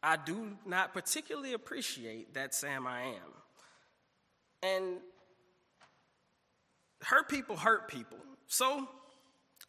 I 0.03 0.17
do 0.17 0.57
not 0.65 0.93
particularly 0.93 1.55
appreciate 1.55 2.35
that 2.35 2.55
Sam 2.55 2.87
I 2.87 3.03
am. 3.03 3.33
And 4.63 4.85
hurt 7.03 7.29
people 7.29 7.57
hurt 7.57 7.89
people. 7.89 8.19
So 8.47 8.89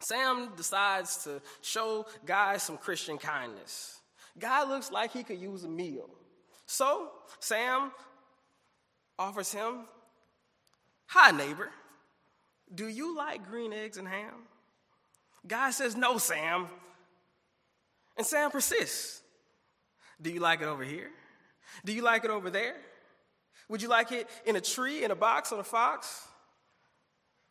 Sam 0.00 0.52
decides 0.56 1.24
to 1.24 1.40
show 1.60 2.06
Guy 2.24 2.56
some 2.58 2.76
Christian 2.76 3.18
kindness. 3.18 4.00
Guy 4.38 4.64
looks 4.64 4.92
like 4.92 5.12
he 5.12 5.24
could 5.24 5.40
use 5.40 5.64
a 5.64 5.68
meal. 5.68 6.08
So 6.66 7.10
Sam 7.40 7.90
offers 9.18 9.52
him, 9.52 9.86
Hi, 11.06 11.30
neighbor. 11.30 11.70
Do 12.74 12.86
you 12.86 13.16
like 13.16 13.48
green 13.48 13.72
eggs 13.72 13.96
and 13.96 14.06
ham? 14.06 14.34
Guy 15.46 15.70
says, 15.70 15.96
No, 15.96 16.18
Sam. 16.18 16.66
And 18.16 18.26
Sam 18.26 18.50
persists. 18.50 19.22
Do 20.20 20.30
you 20.30 20.40
like 20.40 20.60
it 20.60 20.66
over 20.66 20.84
here? 20.84 21.10
Do 21.84 21.92
you 21.92 22.02
like 22.02 22.24
it 22.24 22.30
over 22.30 22.50
there? 22.50 22.76
Would 23.68 23.80
you 23.80 23.88
like 23.88 24.12
it 24.12 24.28
in 24.44 24.56
a 24.56 24.60
tree, 24.60 25.04
in 25.04 25.10
a 25.10 25.16
box, 25.16 25.52
on 25.52 25.60
a 25.60 25.64
fox? 25.64 26.27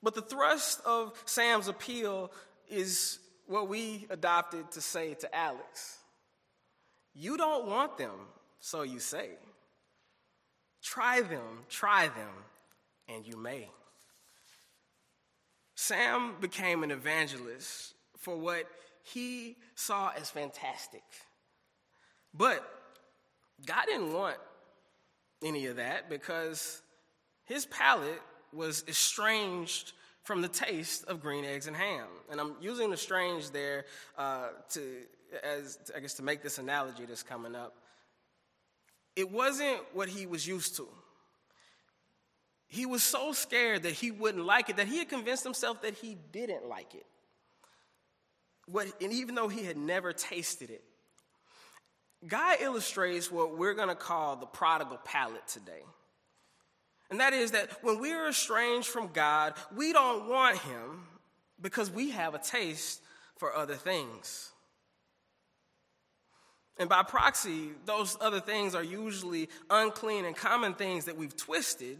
But 0.01 0.15
the 0.15 0.21
thrust 0.21 0.81
of 0.85 1.21
Sam's 1.25 1.67
appeal 1.67 2.31
is 2.69 3.19
what 3.45 3.67
we 3.67 4.05
adopted 4.09 4.71
to 4.71 4.81
say 4.81 5.13
to 5.15 5.35
Alex 5.35 5.97
You 7.13 7.37
don't 7.37 7.67
want 7.67 7.97
them, 7.97 8.27
so 8.59 8.83
you 8.83 8.99
say. 8.99 9.29
Try 10.83 11.21
them, 11.21 11.65
try 11.69 12.07
them, 12.07 12.33
and 13.09 13.25
you 13.25 13.35
may. 13.35 13.69
Sam 15.75 16.35
became 16.39 16.83
an 16.83 16.91
evangelist 16.91 17.93
for 18.17 18.37
what 18.37 18.65
he 19.03 19.57
saw 19.75 20.11
as 20.17 20.29
fantastic 20.29 21.03
but 22.37 22.63
God 23.65 23.85
didn't 23.87 24.13
want 24.13 24.37
any 25.43 25.65
of 25.67 25.77
that 25.77 26.09
because 26.09 26.81
his 27.45 27.65
palate 27.65 28.21
was 28.57 28.83
estranged 28.87 29.93
from 30.23 30.41
the 30.41 30.47
taste 30.49 31.05
of 31.05 31.21
green 31.21 31.45
eggs 31.45 31.67
and 31.67 31.75
ham. 31.75 32.07
And 32.29 32.41
I'm 32.41 32.55
using 32.59 32.89
the 32.89 32.97
strange 32.97 33.51
there 33.51 33.85
uh, 34.17 34.49
to, 34.71 34.81
as 35.43 35.79
I 35.95 36.01
guess, 36.01 36.15
to 36.15 36.23
make 36.23 36.43
this 36.43 36.57
analogy 36.57 37.05
that's 37.05 37.23
coming 37.23 37.55
up. 37.55 37.75
It 39.15 39.31
wasn't 39.31 39.79
what 39.93 40.09
he 40.09 40.25
was 40.25 40.45
used 40.45 40.75
to. 40.77 40.87
He 42.67 42.85
was 42.85 43.01
so 43.01 43.31
scared 43.31 43.83
that 43.83 43.93
he 43.93 44.11
wouldn't 44.11 44.45
like 44.45 44.69
it 44.69 44.75
that 44.77 44.87
he 44.87 44.97
had 44.97 45.07
convinced 45.07 45.45
himself 45.45 45.81
that 45.83 45.93
he 45.93 46.17
didn't 46.33 46.67
like 46.67 46.93
it. 46.93 47.05
What, 48.65 48.87
and 49.01 49.13
even 49.13 49.35
though 49.35 49.47
he 49.47 49.63
had 49.63 49.77
never 49.77 50.11
tasted 50.11 50.69
it, 50.69 50.83
Guy 52.27 52.57
illustrates 52.59 53.31
what 53.31 53.57
we're 53.57 53.75
going 53.75 53.89
to 53.89 53.95
call 53.95 54.35
the 54.35 54.45
prodigal 54.45 54.99
palate 55.05 55.47
today. 55.47 55.83
And 57.09 57.19
that 57.19 57.33
is 57.33 57.51
that 57.51 57.83
when 57.83 57.99
we 57.99 58.11
are 58.13 58.27
estranged 58.27 58.87
from 58.87 59.07
God, 59.07 59.53
we 59.75 59.93
don't 59.93 60.27
want 60.27 60.57
Him 60.57 61.05
because 61.61 61.89
we 61.89 62.11
have 62.11 62.35
a 62.35 62.39
taste 62.39 63.01
for 63.37 63.55
other 63.55 63.75
things. 63.75 64.51
And 66.79 66.89
by 66.89 67.03
proxy, 67.03 67.71
those 67.85 68.17
other 68.21 68.39
things 68.39 68.75
are 68.75 68.83
usually 68.83 69.49
unclean 69.69 70.25
and 70.25 70.35
common 70.35 70.73
things 70.73 71.05
that 71.05 71.17
we've 71.17 71.35
twisted, 71.35 71.97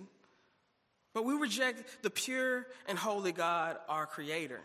but 1.14 1.26
we 1.26 1.34
reject 1.34 2.04
the 2.04 2.10
pure 2.10 2.68
and 2.88 2.98
holy 2.98 3.32
God, 3.32 3.78
our 3.90 4.06
Creator. 4.06 4.62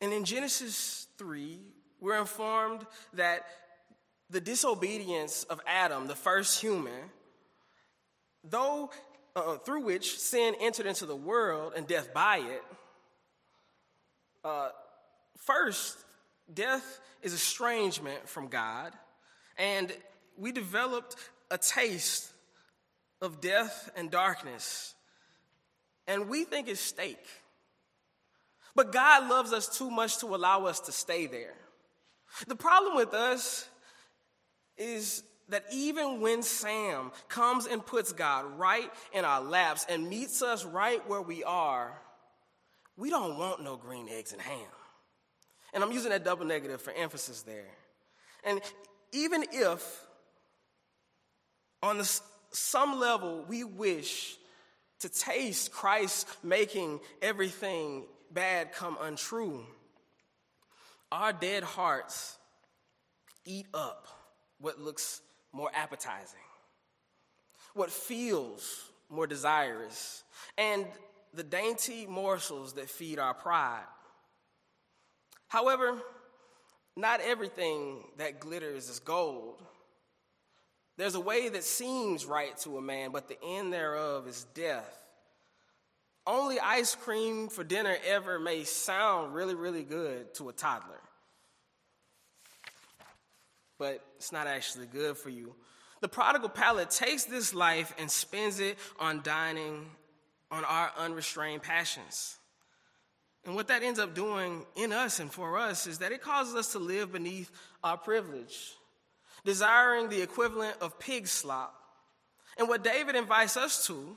And 0.00 0.12
in 0.12 0.24
Genesis 0.24 1.06
3, 1.18 1.58
we're 2.00 2.18
informed 2.18 2.86
that 3.12 3.44
the 4.30 4.40
disobedience 4.40 5.44
of 5.44 5.60
Adam, 5.66 6.06
the 6.06 6.14
first 6.14 6.60
human, 6.60 7.10
though 8.44 8.90
uh, 9.36 9.56
through 9.58 9.82
which 9.82 10.18
sin 10.18 10.54
entered 10.60 10.86
into 10.86 11.06
the 11.06 11.16
world 11.16 11.72
and 11.76 11.86
death 11.86 12.12
by 12.12 12.38
it, 12.38 12.62
uh, 14.44 14.70
first, 15.38 15.98
death 16.52 17.00
is 17.22 17.34
estrangement 17.34 18.28
from 18.28 18.48
God, 18.48 18.92
and 19.58 19.92
we 20.36 20.52
developed 20.52 21.16
a 21.50 21.58
taste 21.58 22.32
of 23.20 23.40
death 23.40 23.90
and 23.96 24.10
darkness, 24.10 24.94
and 26.06 26.28
we 26.28 26.44
think 26.44 26.68
it's 26.68 26.80
steak. 26.80 27.18
But 28.74 28.92
God 28.92 29.28
loves 29.28 29.52
us 29.52 29.76
too 29.76 29.90
much 29.90 30.18
to 30.18 30.26
allow 30.34 30.64
us 30.64 30.80
to 30.80 30.92
stay 30.92 31.26
there. 31.26 31.54
The 32.46 32.56
problem 32.56 32.96
with 32.96 33.12
us 33.12 33.68
is 34.78 35.22
that 35.50 35.64
even 35.72 36.20
when 36.20 36.42
Sam 36.42 37.12
comes 37.28 37.66
and 37.66 37.84
puts 37.84 38.12
God 38.12 38.58
right 38.58 38.90
in 39.12 39.24
our 39.24 39.40
laps 39.40 39.86
and 39.88 40.08
meets 40.08 40.42
us 40.42 40.64
right 40.64 41.06
where 41.08 41.22
we 41.22 41.44
are, 41.44 42.00
we 42.96 43.10
don't 43.10 43.38
want 43.38 43.62
no 43.62 43.76
green 43.76 44.08
eggs 44.08 44.32
and 44.32 44.40
ham. 44.40 44.66
And 45.72 45.84
I'm 45.84 45.92
using 45.92 46.10
that 46.10 46.24
double 46.24 46.44
negative 46.44 46.80
for 46.80 46.92
emphasis 46.92 47.42
there. 47.42 47.68
And 48.44 48.60
even 49.12 49.44
if 49.52 50.04
on 51.82 51.98
the, 51.98 52.20
some 52.50 52.98
level 52.98 53.44
we 53.48 53.64
wish 53.64 54.36
to 55.00 55.08
taste 55.08 55.72
Christ 55.72 56.28
making 56.42 57.00
everything 57.22 58.04
bad 58.30 58.72
come 58.72 58.98
untrue, 59.00 59.64
our 61.10 61.32
dead 61.32 61.62
hearts 61.62 62.36
eat 63.44 63.66
up 63.74 64.06
what 64.60 64.78
looks 64.78 65.22
more 65.52 65.70
appetizing, 65.74 66.38
what 67.74 67.90
feels 67.90 68.90
more 69.08 69.26
desirous, 69.26 70.22
and 70.56 70.86
the 71.34 71.42
dainty 71.42 72.06
morsels 72.06 72.74
that 72.74 72.88
feed 72.88 73.18
our 73.18 73.34
pride. 73.34 73.84
However, 75.48 75.96
not 76.96 77.20
everything 77.20 78.04
that 78.18 78.40
glitters 78.40 78.88
is 78.88 79.00
gold. 79.00 79.62
There's 80.96 81.14
a 81.14 81.20
way 81.20 81.48
that 81.48 81.64
seems 81.64 82.26
right 82.26 82.56
to 82.58 82.76
a 82.78 82.82
man, 82.82 83.10
but 83.10 83.28
the 83.28 83.38
end 83.42 83.72
thereof 83.72 84.28
is 84.28 84.46
death. 84.54 84.96
Only 86.26 86.60
ice 86.60 86.94
cream 86.94 87.48
for 87.48 87.64
dinner 87.64 87.96
ever 88.06 88.38
may 88.38 88.64
sound 88.64 89.34
really, 89.34 89.54
really 89.54 89.82
good 89.82 90.34
to 90.34 90.50
a 90.50 90.52
toddler, 90.52 90.99
but 93.80 94.04
it's 94.18 94.30
not 94.30 94.46
actually 94.46 94.86
good 94.86 95.16
for 95.16 95.30
you. 95.30 95.54
The 96.02 96.08
prodigal 96.08 96.50
palate 96.50 96.90
takes 96.90 97.24
this 97.24 97.54
life 97.54 97.94
and 97.98 98.10
spends 98.10 98.60
it 98.60 98.78
on 98.98 99.22
dining 99.22 99.86
on 100.50 100.66
our 100.66 100.92
unrestrained 100.98 101.62
passions. 101.62 102.36
And 103.46 103.54
what 103.54 103.68
that 103.68 103.82
ends 103.82 103.98
up 103.98 104.14
doing 104.14 104.66
in 104.76 104.92
us 104.92 105.18
and 105.18 105.32
for 105.32 105.58
us 105.58 105.86
is 105.86 105.98
that 105.98 106.12
it 106.12 106.20
causes 106.20 106.54
us 106.54 106.72
to 106.72 106.78
live 106.78 107.12
beneath 107.12 107.50
our 107.82 107.96
privilege, 107.96 108.74
desiring 109.46 110.10
the 110.10 110.20
equivalent 110.20 110.76
of 110.82 110.98
pig 110.98 111.26
slop. 111.26 111.74
And 112.58 112.68
what 112.68 112.84
David 112.84 113.16
invites 113.16 113.56
us 113.56 113.86
to 113.86 114.14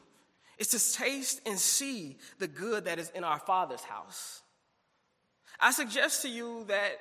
is 0.58 0.68
to 0.68 1.00
taste 1.00 1.40
and 1.46 1.58
see 1.58 2.18
the 2.38 2.50
good 2.50 2.84
that 2.84 3.00
is 3.00 3.10
in 3.12 3.24
our 3.24 3.40
Father's 3.40 3.84
house. 3.84 4.42
I 5.58 5.72
suggest 5.72 6.24
to 6.24 6.28
you 6.28 6.66
that 6.68 7.00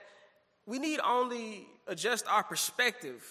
we 0.67 0.79
need 0.79 1.01
only 1.01 1.67
adjust 1.87 2.27
our 2.29 2.43
perspective 2.43 3.25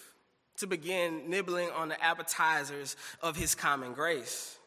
to 0.57 0.67
begin 0.67 1.29
nibbling 1.29 1.69
on 1.71 1.89
the 1.89 2.03
appetizers 2.03 2.95
of 3.21 3.35
His 3.35 3.55
common 3.55 3.93
grace. 3.93 4.57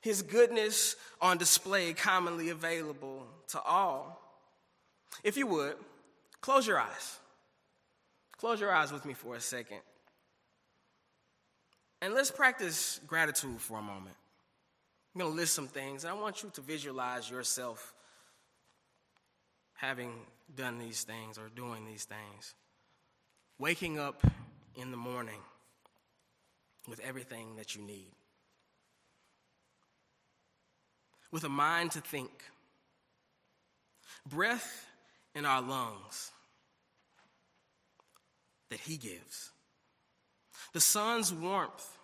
His 0.00 0.22
goodness 0.22 0.96
on 1.20 1.38
display, 1.38 1.92
commonly 1.92 2.50
available 2.50 3.26
to 3.48 3.60
all. 3.60 4.20
If 5.24 5.36
you 5.36 5.46
would, 5.48 5.74
close 6.40 6.66
your 6.66 6.78
eyes. 6.78 7.18
Close 8.38 8.60
your 8.60 8.72
eyes 8.72 8.92
with 8.92 9.04
me 9.04 9.14
for 9.14 9.34
a 9.34 9.40
second. 9.40 9.78
And 12.02 12.14
let's 12.14 12.30
practice 12.30 13.00
gratitude 13.06 13.60
for 13.60 13.78
a 13.78 13.82
moment. 13.82 14.14
I'm 15.14 15.20
going 15.20 15.32
to 15.32 15.36
list 15.36 15.54
some 15.54 15.66
things, 15.66 16.04
and 16.04 16.12
I 16.12 16.20
want 16.20 16.42
you 16.42 16.50
to 16.54 16.60
visualize 16.60 17.30
yourself 17.30 17.94
having 19.74 20.12
done 20.54 20.78
these 20.78 21.02
things 21.02 21.38
or 21.38 21.48
doing 21.54 21.84
these 21.86 22.04
things. 22.04 22.54
Waking 23.58 23.98
up 23.98 24.22
in 24.74 24.90
the 24.90 24.96
morning 24.96 25.40
with 26.88 27.00
everything 27.00 27.56
that 27.56 27.74
you 27.74 27.82
need, 27.82 28.12
with 31.32 31.44
a 31.44 31.48
mind 31.48 31.90
to 31.92 32.00
think, 32.00 32.30
breath 34.28 34.86
in 35.34 35.44
our 35.44 35.62
lungs 35.62 36.30
that 38.70 38.80
He 38.80 38.96
gives, 38.96 39.50
the 40.72 40.80
sun's 40.80 41.32
warmth, 41.32 41.98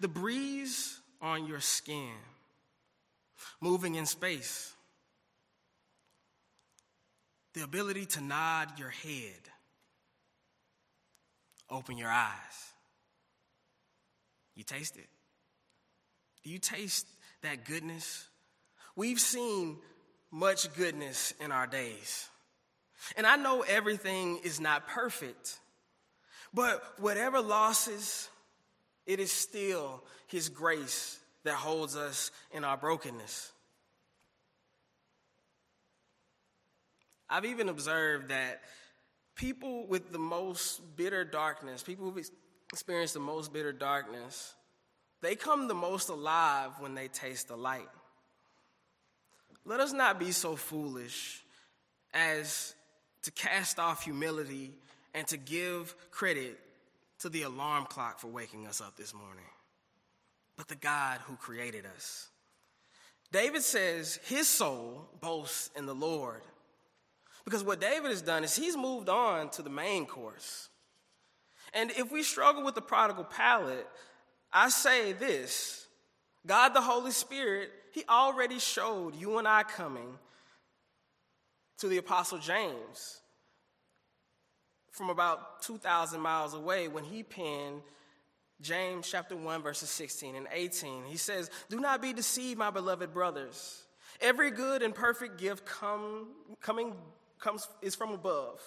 the 0.00 0.08
breeze 0.08 1.00
on 1.20 1.46
your 1.46 1.60
skin, 1.60 2.12
moving 3.60 3.94
in 3.94 4.06
space, 4.06 4.74
the 7.54 7.62
ability 7.62 8.06
to 8.06 8.20
nod 8.20 8.78
your 8.78 8.90
head, 8.90 9.40
open 11.70 11.98
your 11.98 12.10
eyes. 12.10 12.72
You 14.54 14.64
taste 14.64 14.96
it. 14.96 15.08
Do 16.44 16.50
you 16.50 16.58
taste 16.58 17.06
that 17.42 17.64
goodness? 17.64 18.26
We've 18.96 19.20
seen 19.20 19.78
much 20.30 20.72
goodness 20.74 21.32
in 21.40 21.52
our 21.52 21.66
days. 21.66 22.28
And 23.16 23.26
I 23.26 23.36
know 23.36 23.62
everything 23.62 24.40
is 24.44 24.60
not 24.60 24.88
perfect, 24.88 25.58
but 26.54 26.82
whatever 26.98 27.40
losses, 27.40 28.28
it 29.06 29.20
is 29.20 29.32
still 29.32 30.02
His 30.26 30.48
grace 30.48 31.18
that 31.44 31.54
holds 31.54 31.96
us 31.96 32.30
in 32.52 32.64
our 32.64 32.76
brokenness. 32.76 33.52
I've 37.32 37.46
even 37.46 37.70
observed 37.70 38.28
that 38.28 38.60
people 39.36 39.86
with 39.86 40.12
the 40.12 40.18
most 40.18 40.82
bitter 40.96 41.24
darkness, 41.24 41.82
people 41.82 42.10
who've 42.10 42.28
experienced 42.70 43.14
the 43.14 43.20
most 43.20 43.54
bitter 43.54 43.72
darkness, 43.72 44.54
they 45.22 45.34
come 45.34 45.66
the 45.66 45.74
most 45.74 46.10
alive 46.10 46.72
when 46.78 46.94
they 46.94 47.08
taste 47.08 47.48
the 47.48 47.56
light. 47.56 47.88
Let 49.64 49.80
us 49.80 49.94
not 49.94 50.18
be 50.18 50.30
so 50.32 50.56
foolish 50.56 51.42
as 52.12 52.74
to 53.22 53.30
cast 53.30 53.78
off 53.78 54.04
humility 54.04 54.74
and 55.14 55.26
to 55.28 55.38
give 55.38 55.94
credit 56.10 56.58
to 57.20 57.30
the 57.30 57.42
alarm 57.42 57.86
clock 57.86 58.18
for 58.18 58.26
waking 58.26 58.66
us 58.66 58.82
up 58.82 58.96
this 58.96 59.14
morning, 59.14 59.44
but 60.58 60.68
the 60.68 60.74
God 60.74 61.20
who 61.24 61.36
created 61.36 61.86
us. 61.96 62.28
David 63.30 63.62
says 63.62 64.20
his 64.24 64.48
soul 64.48 65.08
boasts 65.22 65.70
in 65.74 65.86
the 65.86 65.94
Lord. 65.94 66.42
Because 67.44 67.64
what 67.64 67.80
David 67.80 68.10
has 68.10 68.22
done 68.22 68.44
is 68.44 68.54
he's 68.54 68.76
moved 68.76 69.08
on 69.08 69.50
to 69.50 69.62
the 69.62 69.70
main 69.70 70.06
course. 70.06 70.68
And 71.74 71.90
if 71.92 72.12
we 72.12 72.22
struggle 72.22 72.64
with 72.64 72.74
the 72.74 72.82
prodigal 72.82 73.24
palate, 73.24 73.86
I 74.52 74.68
say 74.68 75.12
this 75.12 75.86
God 76.46 76.70
the 76.70 76.80
Holy 76.80 77.12
Spirit, 77.12 77.70
he 77.92 78.04
already 78.08 78.58
showed 78.58 79.14
you 79.14 79.38
and 79.38 79.48
I 79.48 79.62
coming 79.62 80.18
to 81.78 81.88
the 81.88 81.98
Apostle 81.98 82.38
James 82.38 83.20
from 84.90 85.10
about 85.10 85.62
2,000 85.62 86.20
miles 86.20 86.54
away 86.54 86.86
when 86.86 87.04
he 87.04 87.22
penned 87.22 87.80
James 88.60 89.08
chapter 89.10 89.34
1, 89.34 89.62
verses 89.62 89.90
16 89.90 90.36
and 90.36 90.46
18. 90.52 91.04
He 91.04 91.16
says, 91.16 91.50
Do 91.68 91.80
not 91.80 92.00
be 92.00 92.12
deceived, 92.12 92.58
my 92.58 92.70
beloved 92.70 93.12
brothers. 93.12 93.82
Every 94.20 94.50
good 94.50 94.82
and 94.82 94.94
perfect 94.94 95.38
gift 95.38 95.64
come, 95.64 96.28
coming, 96.60 96.94
comes, 97.42 97.68
is 97.82 97.94
from 97.94 98.12
above, 98.12 98.60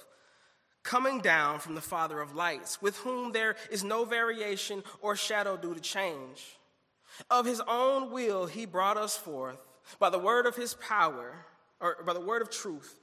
coming 0.84 1.20
down 1.20 1.60
from 1.60 1.74
the 1.74 1.82
Father 1.82 2.22
of 2.22 2.36
lights, 2.36 2.82
with 2.82 2.98
whom 2.98 3.32
there 3.32 3.56
is 3.72 3.84
no 3.84 4.06
variation 4.06 4.84
or 5.02 5.16
shadow 5.16 5.58
due 5.58 5.74
to 5.74 5.80
change. 5.80 6.58
Of 7.32 7.46
his 7.46 7.62
own 7.68 8.12
will, 8.12 8.46
he 8.46 8.66
brought 8.66 8.98
us 8.98 9.18
forth 9.18 9.58
by 9.98 10.10
the 10.10 10.20
word 10.20 10.46
of 10.46 10.56
his 10.56 10.76
power, 10.76 11.46
or 11.80 11.98
by 12.06 12.14
the 12.14 12.20
word 12.20 12.42
of 12.42 12.50
truth 12.50 13.00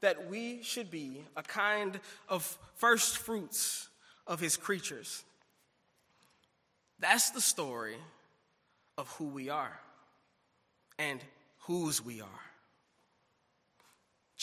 that 0.00 0.28
we 0.28 0.62
should 0.62 0.90
be 0.90 1.24
a 1.34 1.42
kind 1.42 1.98
of 2.28 2.58
first 2.76 3.18
fruits 3.18 3.88
of 4.26 4.38
his 4.38 4.56
creatures. 4.56 5.24
That's 6.98 7.30
the 7.30 7.40
story 7.40 7.96
of 8.98 9.08
who 9.12 9.26
we 9.26 9.48
are 9.48 9.80
and 10.98 11.20
whose 11.60 12.04
we 12.04 12.20
are. 12.20 12.53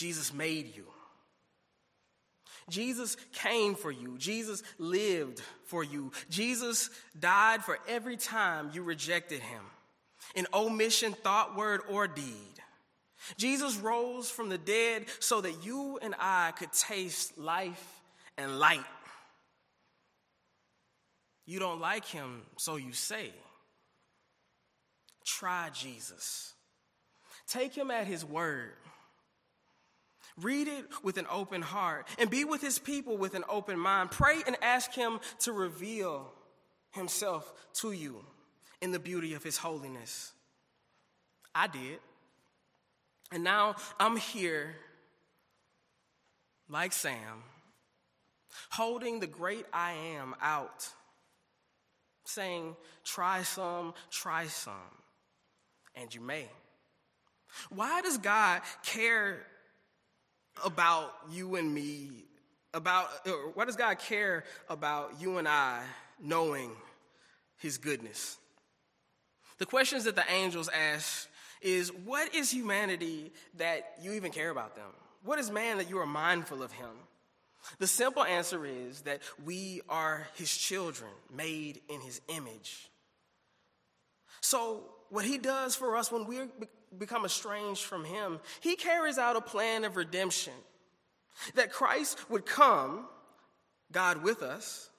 Jesus 0.02 0.34
made 0.34 0.76
you. 0.76 0.86
Jesus 2.72 3.16
came 3.34 3.76
for 3.76 3.92
you. 3.92 4.18
Jesus 4.18 4.64
lived 4.80 5.44
for 5.66 5.84
you. 5.84 6.12
Jesus 6.28 6.90
died 7.20 7.64
for 7.64 7.78
every 7.88 8.18
time 8.18 8.72
you 8.74 8.82
rejected 8.82 9.42
him 9.42 9.62
in 10.34 10.48
omission, 10.56 11.14
thought, 11.14 11.56
word, 11.56 11.82
or 11.88 12.08
deed. 12.08 12.26
Jesus 13.38 13.78
rose 13.78 14.32
from 14.32 14.50
the 14.50 14.58
dead 14.58 15.06
so 15.20 15.40
that 15.40 15.64
you 15.64 16.00
and 16.02 16.16
I 16.18 16.52
could 16.58 16.74
taste 16.74 17.38
life 17.38 18.02
and 18.40 18.58
light. 18.58 18.80
You 21.46 21.60
don't 21.60 21.80
like 21.80 22.06
him, 22.06 22.42
so 22.58 22.78
you 22.78 22.94
say. 22.94 23.30
Try 25.26 25.70
Jesus. 25.72 26.56
Take 27.48 27.76
him 27.76 27.92
at 27.92 28.08
his 28.08 28.26
word. 28.26 28.74
Read 30.42 30.68
it 30.68 30.86
with 31.04 31.18
an 31.18 31.28
open 31.30 31.62
heart 31.62 32.08
and 32.18 32.30
be 32.30 32.46
with 32.46 32.62
his 32.62 32.80
people 32.80 33.18
with 33.18 33.36
an 33.36 33.44
open 33.50 33.78
mind. 33.78 34.12
Pray 34.12 34.42
and 34.46 34.56
ask 34.62 34.94
him 34.94 35.20
to 35.40 35.52
reveal 35.52 36.32
himself 36.92 37.52
to 37.74 37.92
you 37.92 38.24
in 38.82 38.92
the 38.92 39.00
beauty 39.00 39.34
of 39.34 39.44
his 39.44 39.58
holiness. 39.58 40.34
I 41.54 41.68
did. 41.68 42.00
And 43.32 43.44
now 43.44 43.76
I'm 44.00 44.18
here, 44.18 44.76
like 46.68 46.92
Sam, 46.92 47.44
holding 48.70 49.20
the 49.20 49.28
great 49.28 49.66
I 49.72 49.94
am 50.18 50.36
out, 50.42 50.90
saying, 52.26 52.76
Try 53.06 53.44
some, 53.44 53.94
try 54.10 54.48
some, 54.48 54.74
and 55.96 56.14
you 56.14 56.20
may. 56.20 56.50
Why 57.70 58.02
does 58.02 58.18
God 58.18 58.62
care 58.84 59.46
about 60.64 61.14
you 61.32 61.56
and 61.56 61.74
me? 61.74 62.26
About 62.74 63.10
why 63.54 63.66
does 63.66 63.76
God 63.76 64.00
care 64.00 64.46
about 64.70 65.20
you 65.20 65.38
and 65.38 65.48
I 65.48 65.84
knowing 66.22 66.72
His 67.58 67.78
goodness? 67.78 68.38
The 69.58 69.66
questions 69.66 70.06
that 70.06 70.16
the 70.16 70.24
angels 70.32 70.70
ask 70.70 71.28
is 71.62 71.90
what 71.90 72.34
is 72.34 72.50
humanity 72.50 73.32
that 73.58 73.94
you 74.02 74.14
even 74.14 74.32
care 74.32 74.50
about 74.50 74.76
them? 74.76 74.90
What 75.24 75.40
is 75.40 75.52
man 75.52 75.78
that 75.78 75.90
you 75.90 76.00
are 76.00 76.06
mindful 76.06 76.64
of 76.64 76.72
him? 76.72 76.90
The 77.78 77.88
simple 77.88 78.24
answer 78.24 78.66
is 78.66 79.02
that 79.02 79.22
we 79.46 79.82
are 79.88 80.28
his 80.34 80.56
children, 80.56 81.12
made 81.32 81.82
in 81.90 82.02
his 82.02 82.22
image. 82.28 82.90
So, 84.42 84.84
what 85.10 85.26
he 85.26 85.38
does 85.38 85.76
for 85.76 85.96
us 85.96 86.12
when 86.12 86.26
we 86.26 86.40
become 86.98 87.26
estranged 87.26 87.84
from 87.84 88.06
him, 88.06 88.40
he 88.60 88.76
carries 88.76 89.18
out 89.18 89.36
a 89.36 89.42
plan 89.42 89.84
of 89.84 89.96
redemption. 89.96 90.54
That 91.56 91.72
Christ 91.72 92.30
would 92.30 92.46
come, 92.46 93.06
God 93.92 94.22
with 94.22 94.42
us, 94.42 94.90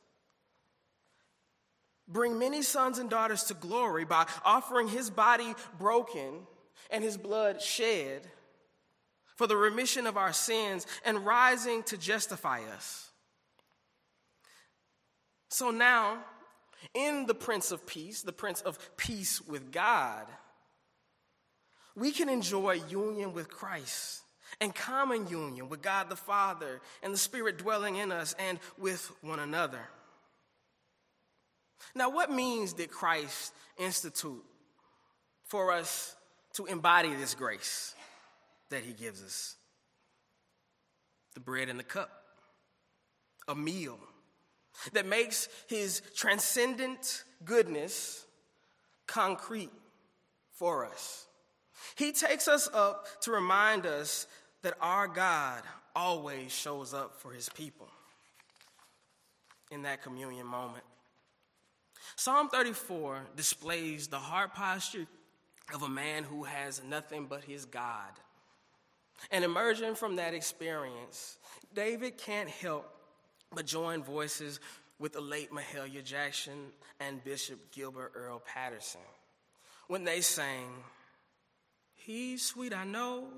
bring 2.09 2.39
many 2.39 2.63
sons 2.63 2.99
and 2.99 3.09
daughters 3.09 3.45
to 3.45 3.55
glory 3.55 4.05
by 4.05 4.27
offering 4.45 4.89
his 4.89 5.11
body 5.11 5.55
broken 5.79 6.47
and 6.91 7.05
his 7.05 7.17
blood 7.17 7.61
shed 7.61 8.27
for 9.37 9.47
the 9.47 9.57
remission 9.57 10.07
of 10.07 10.17
our 10.17 10.33
sins 10.33 10.87
and 11.05 11.25
rising 11.25 11.83
to 11.85 11.97
justify 11.97 12.61
us. 12.75 13.11
So 15.49 15.71
now, 15.71 16.19
in 16.95 17.27
the 17.27 17.35
Prince 17.35 17.73
of 17.73 17.87
Peace, 17.87 18.23
the 18.23 18.33
Prince 18.33 18.61
of 18.63 18.79
Peace 18.97 19.41
with 19.41 19.71
God, 19.71 20.27
we 21.97 22.13
can 22.13 22.29
enjoy 22.29 22.81
union 22.89 23.33
with 23.33 23.49
Christ 23.49 24.23
and 24.61 24.75
common 24.75 25.29
union 25.29 25.69
with 25.69 25.83
God 25.83 26.09
the 26.09 26.17
Father 26.17 26.81
and 27.03 27.13
the 27.13 27.19
Spirit 27.19 27.59
dwelling 27.59 27.97
in 27.97 28.13
us 28.13 28.35
and 28.39 28.59
with 28.79 29.11
one 29.23 29.39
another. 29.39 29.81
Now, 31.95 32.11
what 32.11 32.31
means 32.31 32.73
did 32.73 32.91
Christ 32.91 33.53
institute 33.79 34.45
for 35.45 35.73
us 35.73 36.17
to 36.55 36.67
embody 36.67 37.15
this 37.15 37.35
grace 37.35 37.95
that 38.71 38.83
he 38.83 38.93
gives 38.93 39.23
us. 39.23 39.57
The 41.35 41.41
bread 41.41 41.69
and 41.69 41.79
the 41.79 41.85
cup, 41.85 42.11
a 43.49 43.55
meal 43.55 43.99
that 44.93 45.07
makes 45.07 45.49
his 45.69 46.03
transcendent 46.17 47.25
goodness 47.45 48.25
concrete 49.07 49.71
for 50.53 50.87
us. 50.87 51.27
He 51.97 52.13
takes 52.13 52.49
us 52.49 52.69
up 52.73 53.07
to 53.23 53.31
remind 53.31 53.87
us 53.87 54.27
that 54.63 54.75
our 54.81 55.09
God 55.09 55.63
always 55.95 56.53
shows 56.53 56.95
up 56.95 57.21
for 57.21 57.33
his 57.33 57.49
people 57.51 57.89
in 59.71 59.83
that 59.83 60.03
communion 60.03 60.47
moment. 60.47 60.85
Psalm 62.17 62.49
34 62.49 63.23
displays 63.37 64.09
the 64.09 64.19
heart 64.19 64.55
posture 64.55 65.07
of 65.75 65.83
a 65.83 65.89
man 65.89 66.25
who 66.25 66.45
has 66.45 66.83
nothing 66.89 67.27
but 67.27 67.45
his 67.45 67.65
God. 67.65 68.11
And 69.31 69.45
emerging 69.45 69.95
from 69.95 70.17
that 70.17 70.35
experience, 70.35 71.39
David 71.75 72.19
can't 72.19 72.49
help 72.49 72.89
but 73.55 73.67
join 73.67 74.03
voices 74.03 74.61
with 74.99 75.13
the 75.13 75.21
late 75.21 75.51
Mahalia 75.53 76.05
Jackson 76.05 76.73
and 77.01 77.23
Bishop 77.25 77.73
Gilbert 77.73 78.13
Earl 78.15 78.43
Patterson 78.45 79.01
when 79.89 80.05
they 80.05 80.21
sang, 80.21 80.69
He's 82.05 82.45
sweet, 82.45 82.73
I 82.75 82.85
know, 82.85 83.29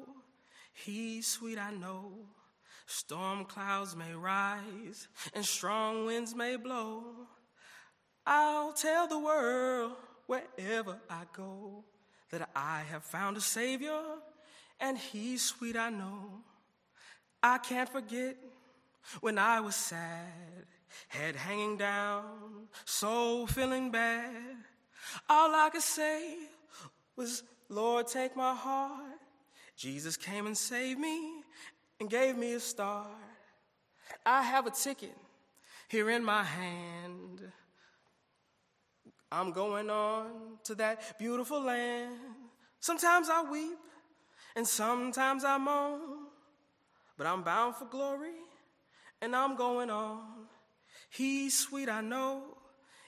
he's 0.72 1.26
sweet, 1.26 1.58
I 1.58 1.70
know. 1.70 2.12
Storm 2.86 3.44
clouds 3.44 3.94
may 3.94 4.12
rise 4.14 5.08
and 5.34 5.44
strong 5.44 6.06
winds 6.06 6.34
may 6.34 6.56
blow. 6.56 7.02
I'll 8.26 8.72
tell 8.72 9.06
the 9.06 9.18
world 9.18 9.92
wherever 10.26 10.98
I 11.10 11.24
go 11.34 11.84
that 12.30 12.48
I 12.56 12.82
have 12.90 13.04
found 13.04 13.36
a 13.36 13.40
Savior, 13.40 14.00
and 14.80 14.96
He's 14.96 15.42
sweet, 15.42 15.76
I 15.76 15.90
know. 15.90 16.42
I 17.42 17.58
can't 17.58 17.88
forget 17.88 18.36
when 19.20 19.38
I 19.38 19.60
was 19.60 19.76
sad, 19.76 20.64
head 21.08 21.36
hanging 21.36 21.76
down, 21.76 22.68
soul 22.86 23.46
feeling 23.46 23.90
bad. 23.90 24.56
All 25.28 25.54
I 25.54 25.68
could 25.70 25.82
say 25.82 26.36
was, 27.14 27.42
Lord, 27.68 28.06
take 28.06 28.36
my 28.36 28.54
heart. 28.54 29.18
Jesus 29.76 30.16
came 30.16 30.46
and 30.46 30.56
saved 30.56 31.00
me 31.00 31.42
and 32.00 32.08
gave 32.08 32.36
me 32.36 32.54
a 32.54 32.60
start. 32.60 33.08
I 34.24 34.42
have 34.42 34.66
a 34.66 34.70
ticket 34.70 35.16
here 35.88 36.10
in 36.10 36.24
my 36.24 36.42
hand. 36.42 37.40
I'm 39.32 39.50
going 39.52 39.90
on 39.90 40.58
to 40.64 40.74
that 40.76 41.18
beautiful 41.18 41.60
land. 41.60 42.14
Sometimes 42.80 43.28
I 43.28 43.42
weep 43.50 43.78
and 44.54 44.66
sometimes 44.66 45.44
I 45.44 45.58
moan, 45.58 46.26
but 47.16 47.26
I'm 47.26 47.42
bound 47.42 47.76
for 47.76 47.86
glory 47.86 48.38
and 49.20 49.34
I'm 49.34 49.56
going 49.56 49.90
on. 49.90 50.46
He's 51.10 51.58
sweet, 51.58 51.88
I 51.88 52.00
know. 52.00 52.42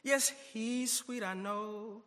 Yes, 0.02 0.32
he's 0.52 0.92
sweet, 0.92 1.22
I 1.22 1.34
know. 1.34 2.02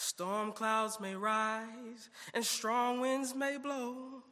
Storm 0.00 0.52
clouds 0.52 0.98
may 0.98 1.14
rise 1.14 2.08
and 2.32 2.42
strong 2.42 3.02
winds 3.02 3.34
may 3.34 3.58
blow, 3.58 4.22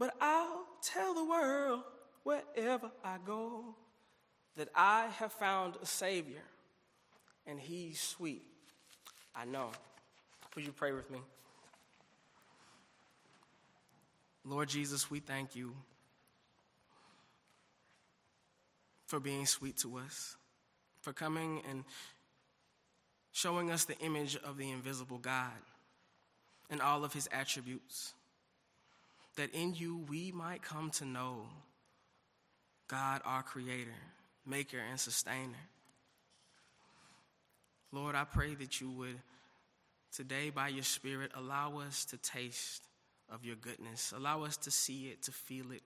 but 0.00 0.12
I'll 0.20 0.66
tell 0.82 1.14
the 1.14 1.24
world 1.24 1.84
wherever 2.24 2.90
I 3.04 3.18
go 3.24 3.76
that 4.56 4.68
I 4.74 5.06
have 5.18 5.32
found 5.32 5.76
a 5.80 5.86
Savior 5.86 6.42
and 7.46 7.60
he's 7.60 8.00
sweet. 8.00 8.42
I 9.32 9.44
know. 9.44 9.70
Would 10.56 10.66
you 10.66 10.72
pray 10.72 10.90
with 10.90 11.08
me? 11.08 11.20
Lord 14.44 14.68
Jesus, 14.68 15.08
we 15.08 15.20
thank 15.20 15.54
you 15.54 15.72
for 19.06 19.20
being 19.20 19.46
sweet 19.46 19.76
to 19.78 19.98
us, 19.98 20.34
for 21.00 21.12
coming 21.12 21.62
and 21.70 21.84
showing 23.36 23.70
us 23.70 23.84
the 23.84 23.98
image 23.98 24.34
of 24.44 24.56
the 24.56 24.70
invisible 24.70 25.18
God 25.18 25.52
and 26.70 26.80
all 26.80 27.04
of 27.04 27.12
his 27.12 27.28
attributes, 27.30 28.14
that 29.36 29.54
in 29.54 29.74
you 29.74 30.06
we 30.08 30.32
might 30.32 30.62
come 30.62 30.88
to 30.92 31.04
know 31.04 31.42
God, 32.88 33.20
our 33.26 33.42
Creator, 33.42 33.90
Maker, 34.46 34.78
and 34.90 34.98
Sustainer. 34.98 35.52
Lord, 37.92 38.14
I 38.14 38.24
pray 38.24 38.54
that 38.54 38.80
you 38.80 38.90
would 38.92 39.18
today, 40.14 40.48
by 40.48 40.68
your 40.68 40.82
Spirit, 40.82 41.30
allow 41.34 41.80
us 41.80 42.06
to 42.06 42.16
taste 42.16 42.84
of 43.30 43.44
your 43.44 43.56
goodness. 43.56 44.14
Allow 44.16 44.44
us 44.44 44.56
to 44.56 44.70
see 44.70 45.08
it, 45.08 45.24
to 45.24 45.30
feel 45.30 45.72
it, 45.72 45.82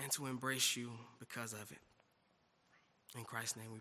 and 0.00 0.10
to 0.16 0.26
embrace 0.26 0.76
you 0.76 0.90
because 1.20 1.52
of 1.52 1.70
it. 1.70 1.78
In 3.16 3.22
Christ's 3.22 3.56
name 3.56 3.66
we 3.66 3.68